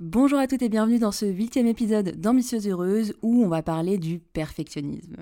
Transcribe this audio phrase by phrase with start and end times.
[0.00, 3.98] Bonjour à toutes et bienvenue dans ce huitième épisode d'Ambitieuse Heureuse où on va parler
[3.98, 5.16] du perfectionnisme.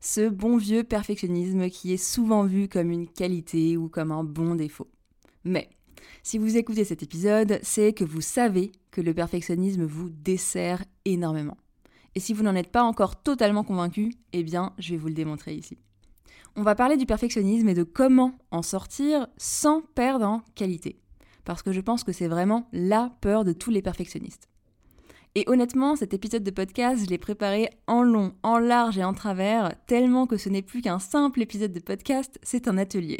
[0.00, 4.54] Ce bon vieux perfectionnisme qui est souvent vu comme une qualité ou comme un bon
[4.54, 4.88] défaut.
[5.44, 5.68] Mais
[6.22, 11.58] si vous écoutez cet épisode, c'est que vous savez que le perfectionnisme vous dessert énormément.
[12.14, 15.12] Et si vous n'en êtes pas encore totalement convaincu, eh bien, je vais vous le
[15.12, 15.76] démontrer ici.
[16.56, 21.03] On va parler du perfectionnisme et de comment en sortir sans perdre en qualité
[21.44, 24.48] parce que je pense que c'est vraiment la peur de tous les perfectionnistes.
[25.36, 29.14] Et honnêtement, cet épisode de podcast, je l'ai préparé en long, en large et en
[29.14, 33.18] travers, tellement que ce n'est plus qu'un simple épisode de podcast, c'est un atelier.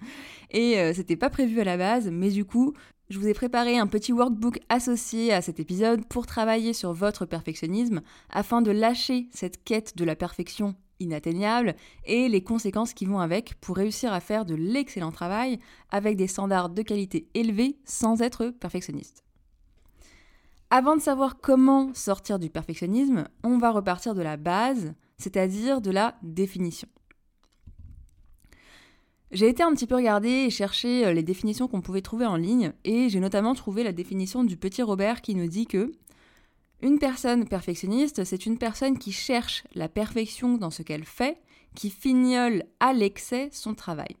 [0.50, 2.72] et euh, c'était pas prévu à la base, mais du coup,
[3.10, 7.26] je vous ai préparé un petit workbook associé à cet épisode pour travailler sur votre
[7.26, 13.18] perfectionnisme afin de lâcher cette quête de la perfection inatteignable et les conséquences qui vont
[13.18, 15.58] avec pour réussir à faire de l'excellent travail
[15.90, 19.24] avec des standards de qualité élevés sans être perfectionniste.
[20.70, 25.90] Avant de savoir comment sortir du perfectionnisme, on va repartir de la base, c'est-à-dire de
[25.90, 26.86] la définition.
[29.32, 32.36] J'ai été un petit peu regarder et chercher euh, les définitions qu'on pouvait trouver en
[32.36, 35.92] ligne et j'ai notamment trouvé la définition du petit Robert qui nous dit que
[36.82, 41.40] une personne perfectionniste, c'est une personne qui cherche la perfection dans ce qu'elle fait,
[41.74, 44.16] qui fignole à l'excès son travail.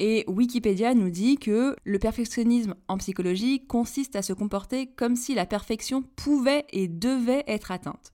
[0.00, 5.34] Et Wikipédia nous dit que le perfectionnisme en psychologie consiste à se comporter comme si
[5.34, 8.12] la perfection pouvait et devait être atteinte.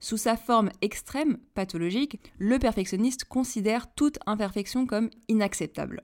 [0.00, 6.02] Sous sa forme extrême, pathologique, le perfectionniste considère toute imperfection comme inacceptable.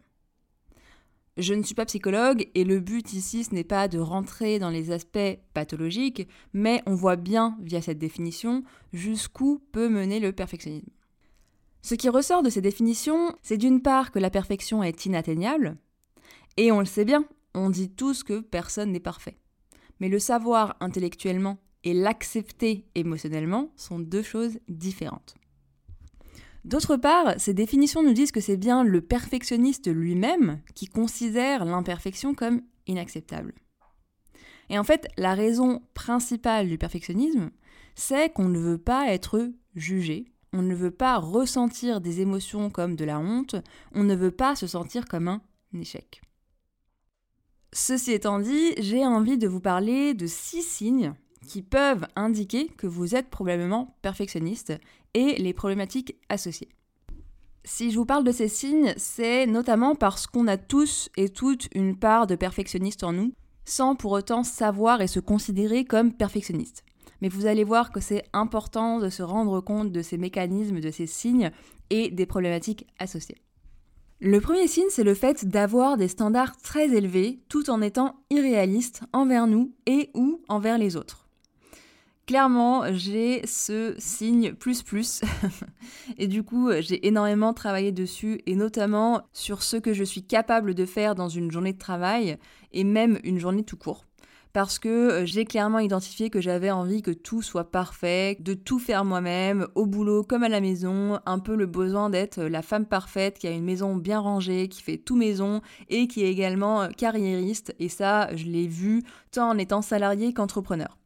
[1.37, 4.71] Je ne suis pas psychologue et le but ici, ce n'est pas de rentrer dans
[4.71, 10.91] les aspects pathologiques, mais on voit bien via cette définition jusqu'où peut mener le perfectionnisme.
[11.83, 15.79] Ce qui ressort de ces définitions, c'est d'une part que la perfection est inatteignable,
[16.57, 17.25] et on le sait bien,
[17.55, 19.39] on dit tous que personne n'est parfait.
[19.99, 25.37] Mais le savoir intellectuellement et l'accepter émotionnellement sont deux choses différentes.
[26.65, 32.35] D'autre part, ces définitions nous disent que c'est bien le perfectionniste lui-même qui considère l'imperfection
[32.35, 33.55] comme inacceptable.
[34.69, 37.51] Et en fait, la raison principale du perfectionnisme,
[37.95, 42.97] c'est qu'on ne veut pas être jugé, on ne veut pas ressentir des émotions comme
[42.97, 43.57] de la honte,
[43.95, 45.43] on ne veut pas se sentir comme un
[45.75, 46.21] échec.
[47.73, 51.15] Ceci étant dit, j'ai envie de vous parler de six signes
[51.47, 54.73] qui peuvent indiquer que vous êtes probablement perfectionniste
[55.15, 56.69] et les problématiques associées.
[57.65, 61.69] Si je vous parle de ces signes, c'est notamment parce qu'on a tous et toutes
[61.75, 63.33] une part de perfectionniste en nous,
[63.65, 66.85] sans pour autant savoir et se considérer comme perfectionniste.
[67.21, 70.91] Mais vous allez voir que c'est important de se rendre compte de ces mécanismes, de
[70.91, 71.51] ces signes
[71.91, 73.43] et des problématiques associées.
[74.21, 79.03] Le premier signe, c'est le fait d'avoir des standards très élevés tout en étant irréaliste
[79.13, 81.20] envers nous et ou envers les autres.
[82.31, 85.23] Clairement, j'ai ce signe plus plus.
[86.17, 90.75] et du coup, j'ai énormément travaillé dessus et notamment sur ce que je suis capable
[90.75, 92.39] de faire dans une journée de travail
[92.71, 94.07] et même une journée tout court.
[94.53, 99.05] Parce que j'ai clairement identifié que j'avais envie que tout soit parfait, de tout faire
[99.05, 103.41] moi-même, au boulot comme à la maison, un peu le besoin d'être la femme parfaite
[103.41, 107.75] qui a une maison bien rangée, qui fait tout maison et qui est également carriériste.
[107.81, 109.03] Et ça, je l'ai vu
[109.33, 111.00] tant en étant salarié qu'entrepreneur.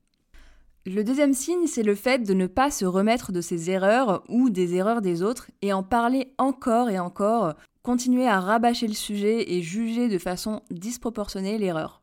[0.87, 4.51] Le deuxième signe, c'est le fait de ne pas se remettre de ses erreurs ou
[4.51, 9.51] des erreurs des autres et en parler encore et encore, continuer à rabâcher le sujet
[9.55, 12.03] et juger de façon disproportionnée l'erreur.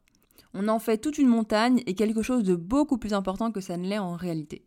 [0.55, 3.77] On en fait toute une montagne et quelque chose de beaucoup plus important que ça
[3.77, 4.65] ne l'est en réalité.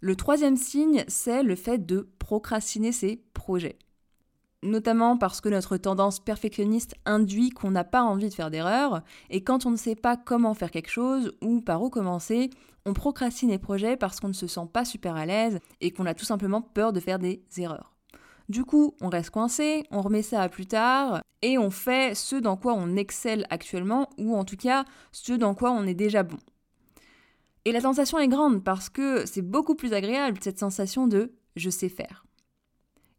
[0.00, 3.76] Le troisième signe, c'est le fait de procrastiner ses projets
[4.62, 9.42] notamment parce que notre tendance perfectionniste induit qu'on n'a pas envie de faire d'erreurs, et
[9.42, 12.50] quand on ne sait pas comment faire quelque chose ou par où commencer,
[12.86, 16.06] on procrastine les projets parce qu'on ne se sent pas super à l'aise et qu'on
[16.06, 17.94] a tout simplement peur de faire des erreurs.
[18.48, 22.36] Du coup, on reste coincé, on remet ça à plus tard, et on fait ce
[22.36, 26.22] dans quoi on excelle actuellement, ou en tout cas ce dans quoi on est déjà
[26.22, 26.38] bon.
[27.66, 31.68] Et la sensation est grande parce que c'est beaucoup plus agréable cette sensation de je
[31.68, 32.24] sais faire.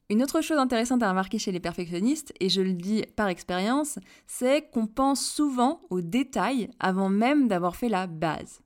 [0.10, 4.00] Une autre chose intéressante à remarquer chez les perfectionnistes, et je le dis par expérience,
[4.26, 8.62] c'est qu'on pense souvent aux détails avant même d'avoir fait la base.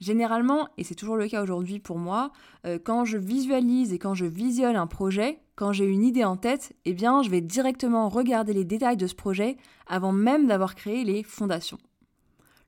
[0.00, 2.32] Généralement, et c'est toujours le cas aujourd'hui pour moi,
[2.66, 6.38] euh, quand je visualise et quand je visionne un projet, quand j'ai une idée en
[6.38, 10.74] tête, eh bien, je vais directement regarder les détails de ce projet avant même d'avoir
[10.74, 11.78] créé les fondations.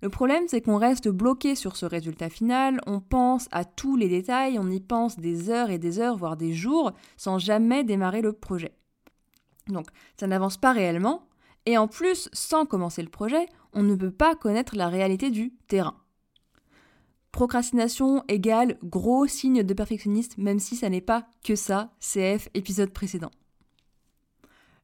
[0.02, 4.08] Le problème, c'est qu'on reste bloqué sur ce résultat final, on pense à tous les
[4.08, 8.20] détails, on y pense des heures et des heures, voire des jours, sans jamais démarrer
[8.20, 8.74] le projet.
[9.68, 9.86] Donc,
[10.18, 11.28] ça n'avance pas réellement,
[11.64, 15.54] et en plus, sans commencer le projet, on ne peut pas connaître la réalité du
[15.68, 16.01] terrain.
[17.32, 22.90] Procrastination égale gros signe de perfectionniste, même si ça n'est pas que ça, CF épisode
[22.90, 23.30] précédent.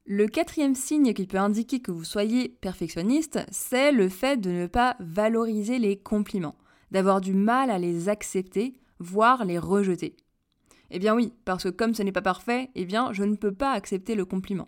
[0.05, 4.65] Le quatrième signe qui peut indiquer que vous soyez perfectionniste, c'est le fait de ne
[4.65, 6.55] pas valoriser les compliments,
[6.89, 10.17] d'avoir du mal à les accepter, voire les rejeter.
[10.89, 13.53] Eh bien oui, parce que comme ce n'est pas parfait, eh bien je ne peux
[13.53, 14.65] pas accepter le compliment.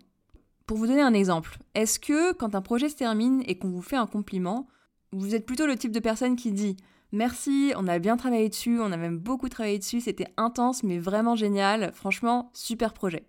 [0.66, 3.82] Pour vous donner un exemple, est-ce que quand un projet se termine et qu'on vous
[3.82, 4.68] fait un compliment,
[5.10, 6.76] vous êtes plutôt le type de personne qui dit
[7.12, 10.98] Merci, on a bien travaillé dessus, on a même beaucoup travaillé dessus, c'était intense mais
[10.98, 13.26] vraiment génial, franchement, super projet.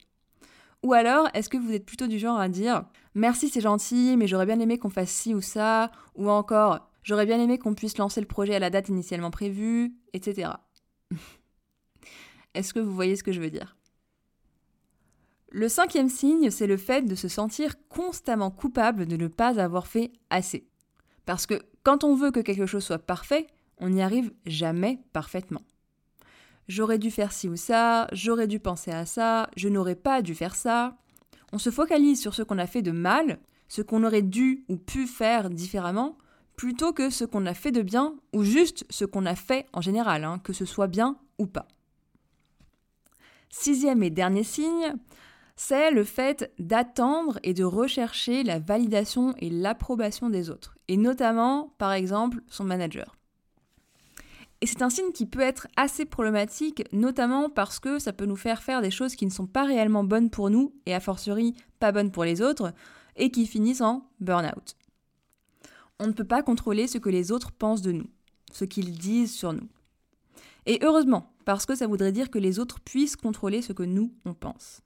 [0.84, 4.28] Ou alors, est-ce que vous êtes plutôt du genre à dire merci, c'est gentil, mais
[4.28, 7.98] j'aurais bien aimé qu'on fasse ci ou ça, ou encore j'aurais bien aimé qu'on puisse
[7.98, 10.52] lancer le projet à la date initialement prévue, etc.
[12.54, 13.76] est-ce que vous voyez ce que je veux dire?
[15.52, 19.88] Le cinquième signe, c'est le fait de se sentir constamment coupable de ne pas avoir
[19.88, 20.68] fait assez.
[21.26, 23.48] Parce que quand on veut que quelque chose soit parfait,
[23.84, 25.62] on n'y arrive jamais parfaitement
[26.68, 30.36] j'aurais dû faire ci ou ça, j'aurais dû penser à ça, je n'aurais pas dû
[30.36, 30.98] faire ça.
[31.52, 34.78] On se focalise sur ce qu'on a fait de mal, ce qu'on aurait dû ou
[34.78, 36.18] pu faire différemment,
[36.56, 39.82] plutôt que ce qu'on a fait de bien ou juste ce qu'on a fait en
[39.82, 41.68] général, hein, que ce soit bien ou pas.
[43.50, 44.94] Sixième et dernier signe,
[45.56, 51.76] c'est le fait d'attendre et de rechercher la validation et l'approbation des autres, et notamment,
[51.78, 53.16] par exemple, son manager.
[54.64, 58.38] Et c'est un signe qui peut être assez problématique, notamment parce que ça peut nous
[58.38, 61.54] faire faire des choses qui ne sont pas réellement bonnes pour nous, et a fortiori
[61.82, 62.72] pas bonnes pour les autres,
[63.18, 64.78] et qui finissent en burn-out.
[66.00, 68.08] On ne peut pas contrôler ce que les autres pensent de nous,
[68.54, 69.68] ce qu'ils disent sur nous.
[70.66, 74.14] Et heureusement, parce que ça voudrait dire que les autres puissent contrôler ce que nous,
[74.24, 74.82] on pense.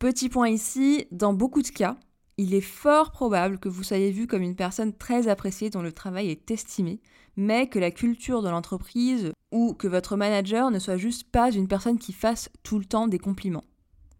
[0.00, 1.96] Petit point ici, dans beaucoup de cas,
[2.42, 5.92] il est fort probable que vous soyez vu comme une personne très appréciée dont le
[5.92, 7.00] travail est estimé,
[7.36, 11.68] mais que la culture de l'entreprise ou que votre manager ne soit juste pas une
[11.68, 13.62] personne qui fasse tout le temps des compliments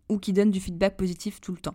[0.09, 1.75] ou qui donne du feedback positif tout le temps.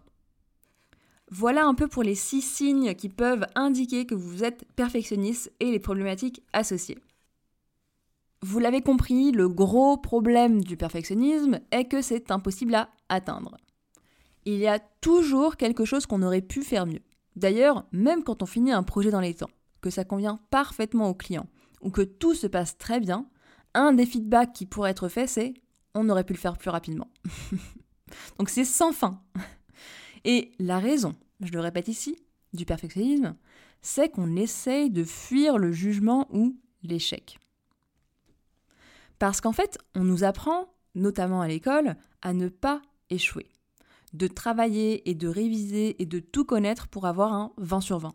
[1.30, 5.70] Voilà un peu pour les six signes qui peuvent indiquer que vous êtes perfectionniste et
[5.70, 6.98] les problématiques associées.
[8.42, 13.58] Vous l'avez compris, le gros problème du perfectionnisme est que c'est impossible à atteindre
[14.48, 17.02] il y a toujours quelque chose qu'on aurait pu faire mieux.
[17.36, 19.50] D'ailleurs, même quand on finit un projet dans les temps,
[19.82, 21.48] que ça convient parfaitement au client,
[21.82, 23.30] ou que tout se passe très bien,
[23.74, 25.54] un des feedbacks qui pourrait être fait, c'est
[25.94, 27.10] on aurait pu le faire plus rapidement.
[28.40, 29.22] Donc c'est sans fin.
[30.24, 32.16] Et la raison, je le répète ici,
[32.54, 33.36] du perfectionnisme,
[33.82, 37.38] c'est qu'on essaye de fuir le jugement ou l'échec.
[39.20, 43.48] Parce qu'en fait, on nous apprend, notamment à l'école, à ne pas échouer
[44.13, 48.13] de travailler et de réviser et de tout connaître pour avoir un 20 sur 20.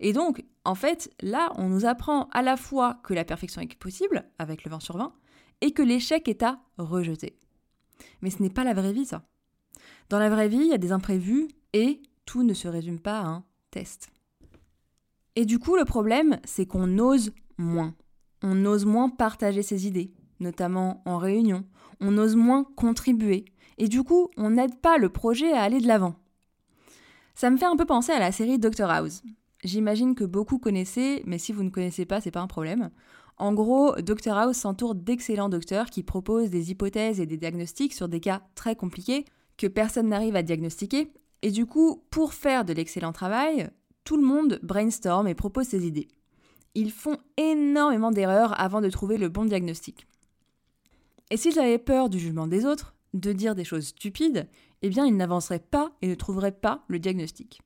[0.00, 3.74] Et donc, en fait, là, on nous apprend à la fois que la perfection est
[3.76, 5.14] possible, avec le 20 sur 20,
[5.60, 7.38] et que l'échec est à rejeter.
[8.20, 9.24] Mais ce n'est pas la vraie vie, ça.
[10.08, 13.20] Dans la vraie vie, il y a des imprévus et tout ne se résume pas
[13.20, 14.10] à un test.
[15.36, 17.94] Et du coup, le problème, c'est qu'on ose moins.
[18.42, 21.64] On ose moins partager ses idées, notamment en réunion.
[22.00, 23.44] On ose moins contribuer
[23.78, 26.14] et du coup, on n'aide pas le projet à aller de l'avant.
[27.34, 29.22] Ça me fait un peu penser à la série Doctor House.
[29.64, 32.90] J'imagine que beaucoup connaissez, mais si vous ne connaissez pas, c'est pas un problème.
[33.38, 38.08] En gros, Doctor House s'entoure d'excellents docteurs qui proposent des hypothèses et des diagnostics sur
[38.08, 39.24] des cas très compliqués
[39.56, 41.12] que personne n'arrive à diagnostiquer.
[41.42, 43.70] Et du coup, pour faire de l'excellent travail,
[44.04, 46.08] tout le monde brainstorm et propose ses idées.
[46.74, 50.06] Ils font énormément d'erreurs avant de trouver le bon diagnostic.
[51.30, 54.48] Et s'ils avaient peur du jugement des autres, de dire des choses stupides,
[54.82, 57.60] eh bien ils n'avanceraient pas et ne trouveraient pas le diagnostic.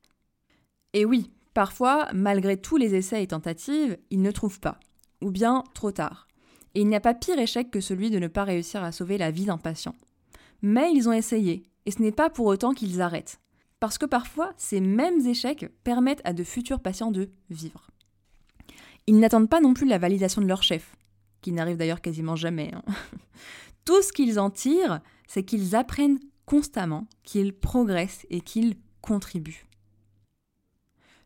[0.93, 4.79] Et oui, parfois, malgré tous les essais et tentatives, ils ne trouvent pas,
[5.21, 6.27] ou bien trop tard.
[6.75, 9.19] Et il n'y a pas pire échec que celui de ne pas réussir à sauver
[9.19, 9.95] la vie d'un patient.
[10.63, 13.41] Mais ils ont essayé, et ce n'est pas pour autant qu'ils arrêtent.
[13.81, 17.89] Parce que parfois, ces mêmes échecs permettent à de futurs patients de vivre.
[19.07, 20.97] Ils n'attendent pas non plus la validation de leur chef,
[21.41, 22.73] qui n'arrive d'ailleurs quasiment jamais.
[22.75, 22.83] Hein.
[23.87, 29.67] Tout ce qu'ils en tirent, c'est qu'ils apprennent constamment, qu'ils progressent et qu'ils contribuent.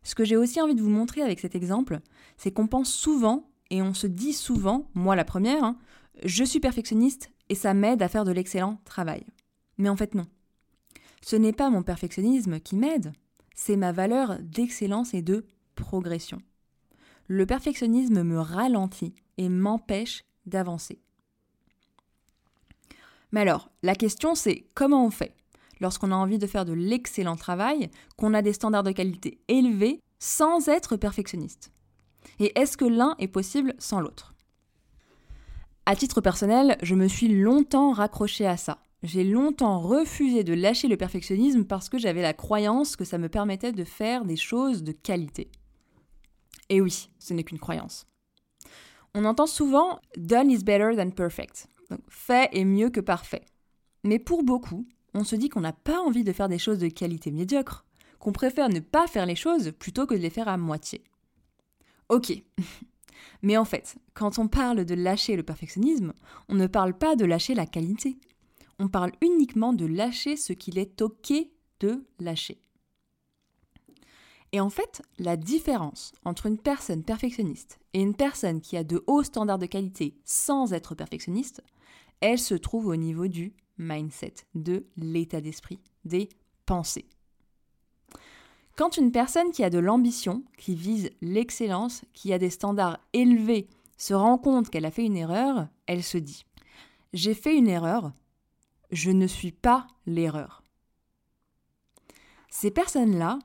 [0.03, 1.99] Ce que j'ai aussi envie de vous montrer avec cet exemple,
[2.37, 5.77] c'est qu'on pense souvent et on se dit souvent, moi la première, hein,
[6.23, 9.25] je suis perfectionniste et ça m'aide à faire de l'excellent travail.
[9.77, 10.27] Mais en fait non.
[11.23, 13.11] Ce n'est pas mon perfectionnisme qui m'aide,
[13.55, 16.41] c'est ma valeur d'excellence et de progression.
[17.27, 21.01] Le perfectionnisme me ralentit et m'empêche d'avancer.
[23.31, 25.35] Mais alors, la question c'est comment on fait
[25.79, 29.99] lorsqu'on a envie de faire de l'excellent travail, qu'on a des standards de qualité élevés
[30.19, 31.71] sans être perfectionniste?
[32.39, 34.33] Et est-ce que l'un est possible sans l'autre?
[35.85, 38.77] À titre personnel, je me suis longtemps raccroché à ça.
[39.03, 43.29] J'ai longtemps refusé de lâcher le perfectionnisme parce que j'avais la croyance que ça me
[43.29, 45.49] permettait de faire des choses de qualité.
[46.69, 48.05] Et oui, ce n'est qu'une croyance.
[49.15, 51.67] On entend souvent done is better than perfect.
[52.09, 53.45] Fait est mieux que parfait.
[54.03, 56.87] Mais pour beaucoup, on se dit qu'on n'a pas envie de faire des choses de
[56.87, 57.85] qualité médiocre,
[58.19, 61.03] qu'on préfère ne pas faire les choses plutôt que de les faire à moitié.
[62.09, 62.31] Ok.
[63.43, 66.13] Mais en fait, quand on parle de lâcher le perfectionnisme,
[66.49, 68.17] on ne parle pas de lâcher la qualité.
[68.79, 71.33] On parle uniquement de lâcher ce qu'il est ok
[71.79, 72.61] de lâcher.
[74.53, 79.03] Et en fait, la différence entre une personne perfectionniste et une personne qui a de
[79.07, 81.63] hauts standards de qualité sans être perfectionniste,
[82.19, 86.29] elle se trouve au niveau du mindset, de l'état d'esprit, des
[86.65, 87.07] pensées.
[88.77, 93.67] Quand une personne qui a de l'ambition, qui vise l'excellence, qui a des standards élevés,
[93.97, 96.45] se rend compte qu'elle a fait une erreur, elle se dit⁇
[97.13, 98.11] J'ai fait une erreur,
[98.91, 100.63] je ne suis pas l'erreur⁇
[102.49, 103.39] Ces personnes-là,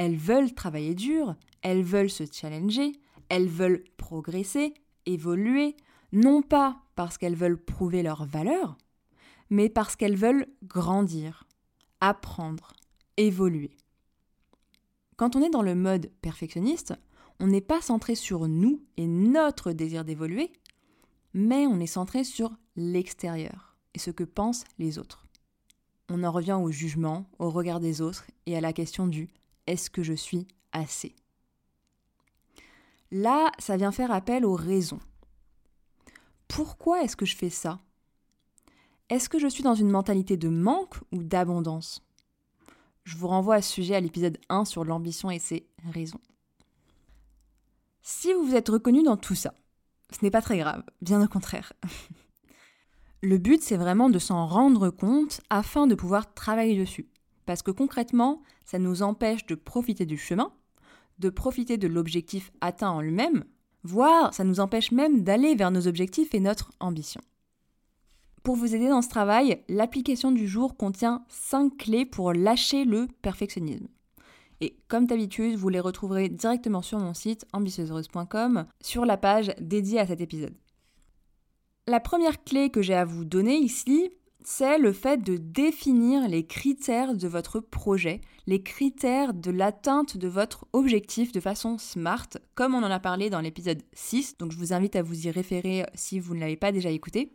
[0.00, 2.92] elles veulent travailler dur, elles veulent se challenger,
[3.28, 4.72] elles veulent progresser,
[5.04, 5.76] évoluer,
[6.10, 8.78] non pas parce qu'elles veulent prouver leur valeur,
[9.50, 11.44] mais parce qu'elles veulent grandir,
[12.00, 12.72] apprendre,
[13.18, 13.76] évoluer.
[15.18, 16.94] Quand on est dans le mode perfectionniste,
[17.38, 20.50] on n'est pas centré sur nous et notre désir d'évoluer,
[21.34, 25.26] mais on est centré sur l'extérieur et ce que pensent les autres.
[26.08, 29.28] On en revient au jugement, au regard des autres et à la question du
[29.70, 31.14] est-ce que je suis assez?
[33.12, 34.98] Là, ça vient faire appel aux raisons.
[36.48, 37.78] Pourquoi est-ce que je fais ça?
[39.08, 42.02] Est-ce que je suis dans une mentalité de manque ou d'abondance?
[43.04, 46.20] Je vous renvoie à ce sujet à l'épisode 1 sur l'ambition et ses raisons.
[48.02, 49.54] Si vous vous êtes reconnu dans tout ça,
[50.10, 51.72] ce n'est pas très grave, bien au contraire.
[53.22, 57.08] Le but, c'est vraiment de s'en rendre compte afin de pouvoir travailler dessus.
[57.50, 60.52] Parce que concrètement, ça nous empêche de profiter du chemin,
[61.18, 63.42] de profiter de l'objectif atteint en lui-même,
[63.82, 67.20] voire ça nous empêche même d'aller vers nos objectifs et notre ambition.
[68.44, 73.08] Pour vous aider dans ce travail, l'application du jour contient 5 clés pour lâcher le
[73.20, 73.88] perfectionnisme.
[74.60, 79.98] Et comme d'habitude, vous les retrouverez directement sur mon site ambitieuseheureuse.com sur la page dédiée
[79.98, 80.54] à cet épisode.
[81.88, 84.12] La première clé que j'ai à vous donner ici,
[84.42, 90.28] c'est le fait de définir les critères de votre projet, les critères de l'atteinte de
[90.28, 94.58] votre objectif de façon smart, comme on en a parlé dans l'épisode 6, donc je
[94.58, 97.32] vous invite à vous y référer si vous ne l'avez pas déjà écouté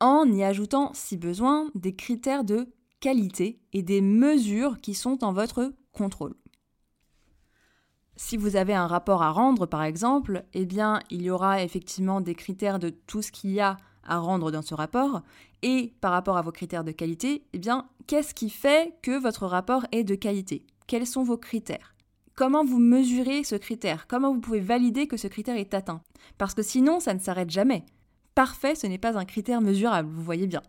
[0.00, 2.68] en y ajoutant, si besoin, des critères de
[3.00, 6.34] qualité et des mesures qui sont en votre contrôle.
[8.16, 12.20] Si vous avez un rapport à rendre, par exemple, eh bien, il y aura effectivement
[12.20, 15.22] des critères de tout ce qu'il y a à rendre dans ce rapport.
[15.62, 19.46] Et par rapport à vos critères de qualité, eh bien, qu'est-ce qui fait que votre
[19.46, 20.66] rapport est de qualité?
[20.86, 21.94] Quels sont vos critères?
[22.34, 24.06] Comment vous mesurez ce critère?
[24.06, 26.02] Comment vous pouvez valider que ce critère est atteint?
[26.36, 27.84] Parce que sinon, ça ne s'arrête jamais.
[28.34, 30.62] Parfait, ce n'est pas un critère mesurable, vous voyez bien.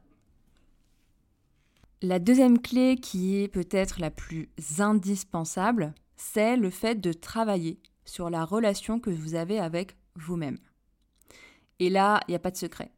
[2.01, 8.29] La deuxième clé qui est peut-être la plus indispensable, c'est le fait de travailler sur
[8.29, 10.59] la relation que vous avez avec vous-même.
[11.79, 12.91] Et là, il n'y a pas de secret.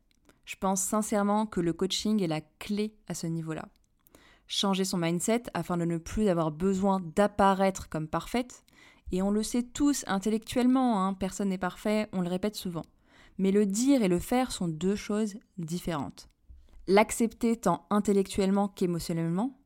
[0.48, 3.68] Je pense sincèrement que le coaching est la clé à ce niveau-là.
[4.48, 8.64] Changer son mindset afin de ne plus avoir besoin d'apparaître comme parfaite.
[9.12, 12.86] Et on le sait tous intellectuellement, hein, personne n'est parfait, on le répète souvent
[13.38, 16.30] mais le dire et le faire sont deux choses différentes.
[16.88, 19.60] L'accepter tant intellectuellement qu'émotionnellement,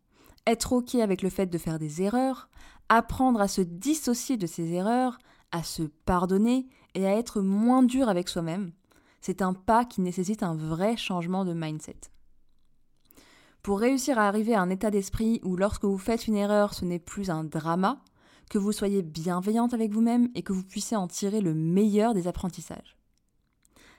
[0.48, 2.50] être OK avec le fait de faire des erreurs,
[2.90, 5.20] apprendre à se dissocier de ses erreurs,
[5.52, 8.72] à se pardonner et à être moins dur avec soi-même,
[9.22, 12.00] c'est un pas qui nécessite un vrai changement de mindset.
[13.62, 16.84] Pour réussir à arriver à un état d'esprit où lorsque vous faites une erreur, ce
[16.84, 18.02] n'est plus un drama,
[18.50, 22.28] que vous soyez bienveillante avec vous-même et que vous puissiez en tirer le meilleur des
[22.28, 22.98] apprentissages.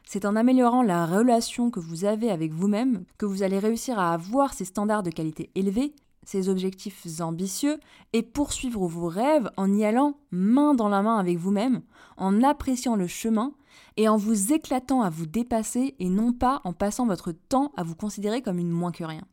[0.05, 4.13] C'est en améliorant la relation que vous avez avec vous-même que vous allez réussir à
[4.13, 7.79] avoir ces standards de qualité élevés, ces objectifs ambitieux
[8.13, 11.83] et poursuivre vos rêves en y allant main dans la main avec vous-même,
[12.17, 13.55] en appréciant le chemin
[13.97, 17.83] et en vous éclatant à vous dépasser et non pas en passant votre temps à
[17.83, 19.25] vous considérer comme une moins que rien.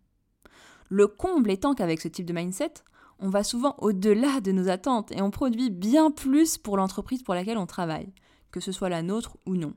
[0.90, 2.74] Le comble étant qu'avec ce type de mindset,
[3.20, 7.36] on va souvent au-delà de nos attentes et on produit bien plus pour l'entreprise pour
[7.36, 8.12] laquelle on travaille,
[8.52, 9.74] que ce soit la nôtre ou non,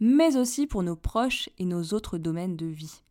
[0.00, 3.02] mais aussi pour nos proches et nos autres domaines de vie.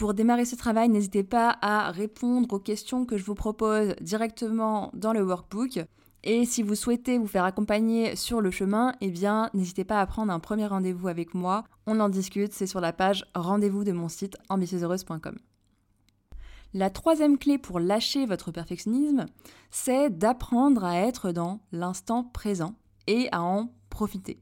[0.00, 4.90] Pour démarrer ce travail, n'hésitez pas à répondre aux questions que je vous propose directement
[4.94, 5.78] dans le workbook.
[6.24, 10.06] Et si vous souhaitez vous faire accompagner sur le chemin, eh bien, n'hésitez pas à
[10.06, 11.64] prendre un premier rendez-vous avec moi.
[11.86, 15.36] On en discute, c'est sur la page rendez-vous de mon site ambitieuseheureuse.com.
[16.72, 19.26] La troisième clé pour lâcher votre perfectionnisme,
[19.70, 22.74] c'est d'apprendre à être dans l'instant présent
[23.06, 24.40] et à en profiter.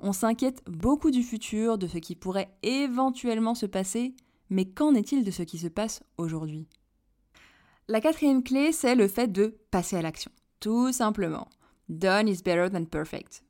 [0.00, 4.14] On s'inquiète beaucoup du futur, de ce qui pourrait éventuellement se passer,
[4.54, 6.68] mais qu'en est-il de ce qui se passe aujourd'hui?
[7.88, 10.30] La quatrième clé, c'est le fait de passer à l'action.
[10.60, 11.48] Tout simplement.
[11.88, 13.42] Done is better than perfect.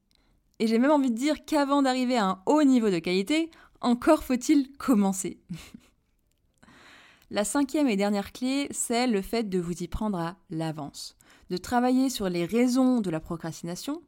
[0.58, 3.50] Et j'ai même envie de dire qu'avant d'arriver à un haut niveau de qualité,
[3.82, 5.38] encore faut-il commencer.
[7.30, 11.16] La cinquième et dernière clé, c'est le fait de vous y prendre à l'avance,
[11.50, 14.00] de travailler sur les raisons de la procrastination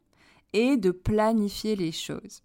[0.55, 2.41] et de planifier les choses.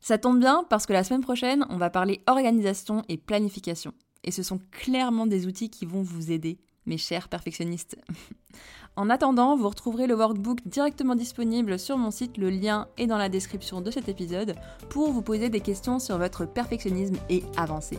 [0.00, 3.92] Ça tombe bien parce que la semaine prochaine, on va parler organisation et planification.
[4.24, 7.96] Et ce sont clairement des outils qui vont vous aider, mes chers perfectionnistes.
[8.96, 13.18] en attendant, vous retrouverez le workbook directement disponible sur mon site, le lien est dans
[13.18, 14.54] la description de cet épisode,
[14.90, 17.98] pour vous poser des questions sur votre perfectionnisme et avancer.